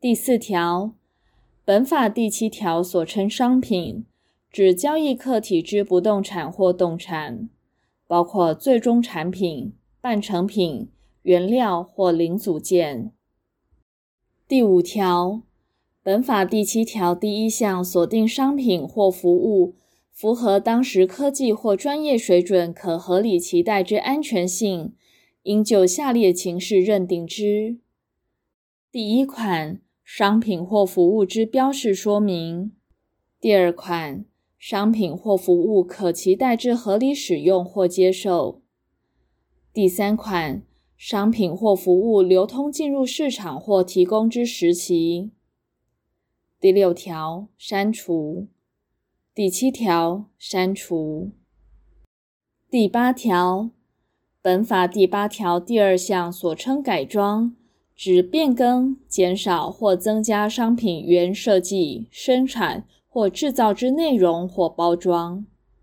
[0.00, 0.94] 第四条，
[1.62, 4.06] 本法第七条所称商品，
[4.50, 7.50] 指交易客体之不动产或动产，
[8.06, 10.88] 包括最终产品、半成品、
[11.20, 13.12] 原料或零组件。
[14.48, 15.42] 第五条，
[16.02, 19.74] 本法第七条第一项所定商品或服务，
[20.10, 24.94] 符合当时科技或专业水准，可合理期待之安全性，
[25.42, 27.76] 应就下列情事认定之：
[28.90, 29.82] 第一款。
[30.12, 32.72] 商品或服务之标示说明。
[33.40, 34.24] 第二款，
[34.58, 38.60] 商品或服务可期待之合理使用或接受。
[39.72, 40.64] 第三款，
[40.96, 45.30] 商品或服务流通进入市场或提供之时期。
[46.58, 48.48] 第六条，删除。
[49.32, 51.30] 第七条，删除。
[52.68, 53.70] 第八条，
[54.42, 57.54] 本法第八条第二项所称改装。
[58.02, 65.44] 指变更、减少或增加商品原设计、生产或制造之内容或包装。